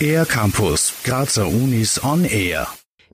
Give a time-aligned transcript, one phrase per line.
[0.00, 2.68] Air Campus, Grazer Unis on Air.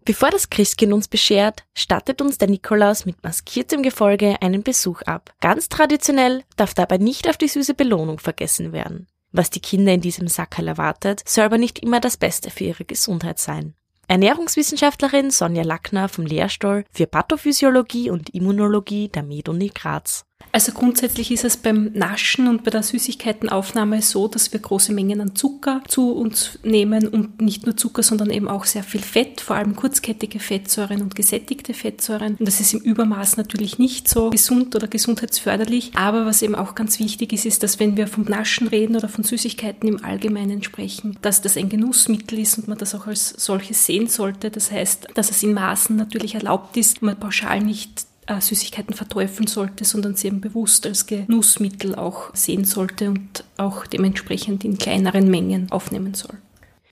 [0.04, 5.32] Bevor das Christkind uns beschert, stattet uns der Nikolaus mit maskiertem Gefolge einen Besuch ab.
[5.40, 9.06] Ganz traditionell darf dabei nicht auf die süße Belohnung vergessen werden.
[9.30, 12.85] Was die Kinder in diesem Sackerl erwartet, soll aber nicht immer das Beste für ihre
[12.85, 13.75] Gesundheit sein.
[14.09, 20.25] Ernährungswissenschaftlerin Sonja Lackner vom Lehrstuhl für Pathophysiologie und Immunologie der MedUni Graz.
[20.53, 25.20] Also grundsätzlich ist es beim Naschen und bei der Süßigkeitenaufnahme so, dass wir große Mengen
[25.20, 29.41] an Zucker zu uns nehmen und nicht nur Zucker, sondern eben auch sehr viel Fett,
[29.41, 32.37] vor allem kurzkettige Fettsäuren und gesättigte Fettsäuren.
[32.37, 35.93] Und das ist im Übermaß natürlich nicht so gesund oder gesundheitsförderlich.
[35.95, 39.09] Aber was eben auch ganz wichtig ist, ist, dass wenn wir vom Naschen reden oder
[39.09, 43.30] von Süßigkeiten im Allgemeinen sprechen, dass das ein Genussmittel ist und man das auch als
[43.30, 44.51] solches sehen sollte.
[44.51, 49.47] Das heißt, dass es in Maßen natürlich erlaubt ist, man pauschal nicht äh, Süßigkeiten verteufeln
[49.47, 55.29] sollte, sondern sie eben bewusst als Genussmittel auch sehen sollte und auch dementsprechend in kleineren
[55.29, 56.37] Mengen aufnehmen soll.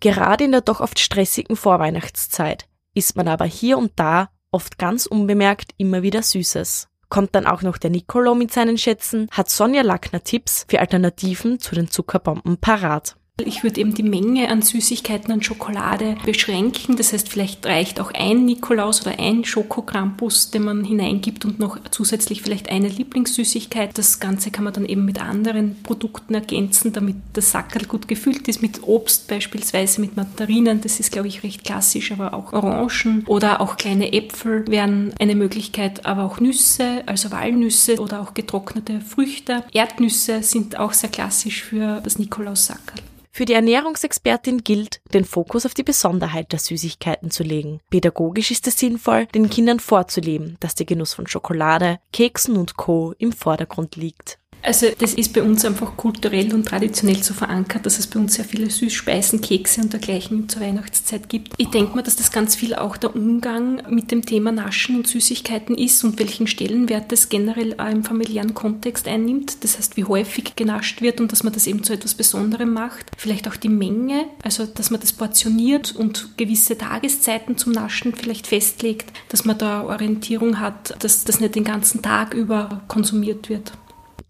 [0.00, 5.06] Gerade in der doch oft stressigen Vorweihnachtszeit isst man aber hier und da oft ganz
[5.06, 6.88] unbemerkt immer wieder Süßes.
[7.08, 11.58] Kommt dann auch noch der Nicolo mit seinen Schätzen, hat Sonja Lackner Tipps für Alternativen
[11.58, 13.16] zu den Zuckerbomben parat.
[13.44, 16.96] Ich würde eben die Menge an Süßigkeiten, an Schokolade beschränken.
[16.96, 21.78] Das heißt, vielleicht reicht auch ein Nikolaus oder ein Schokokrampus, den man hineingibt und noch
[21.90, 23.96] zusätzlich vielleicht eine Lieblingssüßigkeit.
[23.96, 28.48] Das Ganze kann man dann eben mit anderen Produkten ergänzen, damit das Sackerl gut gefüllt
[28.48, 30.80] ist, mit Obst beispielsweise, mit Mandarinen.
[30.80, 35.36] Das ist, glaube ich, recht klassisch, aber auch Orangen oder auch kleine Äpfel wären eine
[35.36, 39.62] Möglichkeit, aber auch Nüsse, also Walnüsse oder auch getrocknete Früchte.
[39.72, 43.00] Erdnüsse sind auch sehr klassisch für das Nikolaussackerl.
[43.38, 47.78] Für die Ernährungsexpertin gilt, den Fokus auf die Besonderheit der Süßigkeiten zu legen.
[47.88, 53.14] Pädagogisch ist es sinnvoll, den Kindern vorzuleben, dass der Genuss von Schokolade, Keksen und Co.
[53.16, 54.40] im Vordergrund liegt.
[54.62, 58.34] Also das ist bei uns einfach kulturell und traditionell so verankert, dass es bei uns
[58.34, 61.54] sehr viele Süßspeisen, Kekse und dergleichen zur Weihnachtszeit gibt.
[61.56, 65.06] Ich denke mal, dass das ganz viel auch der Umgang mit dem Thema Naschen und
[65.06, 69.64] Süßigkeiten ist und welchen Stellenwert das generell auch im familiären Kontext einnimmt.
[69.64, 73.06] Das heißt, wie häufig genascht wird und dass man das eben zu etwas Besonderem macht.
[73.16, 78.46] Vielleicht auch die Menge, also dass man das portioniert und gewisse Tageszeiten zum Naschen vielleicht
[78.46, 83.72] festlegt, dass man da Orientierung hat, dass das nicht den ganzen Tag über konsumiert wird.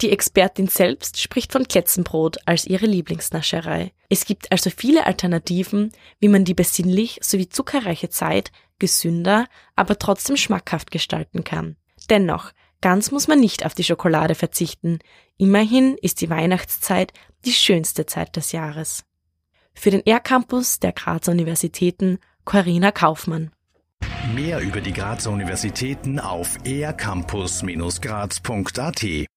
[0.01, 3.91] Die Expertin selbst spricht von Kletzenbrot als ihre Lieblingsnascherei.
[4.09, 10.37] Es gibt also viele Alternativen, wie man die besinnlich sowie zuckerreiche Zeit gesünder, aber trotzdem
[10.37, 11.75] schmackhaft gestalten kann.
[12.11, 15.01] Dennoch, ganz muss man nicht auf die Schokolade verzichten.
[15.37, 17.13] Immerhin ist die Weihnachtszeit
[17.45, 19.05] die schönste Zeit des Jahres.
[19.75, 23.51] Für den R-Campus der Grazer Universitäten Corinna Kaufmann.
[24.35, 29.28] Mehr über die Grazer Universitäten auf ercampus-graz.at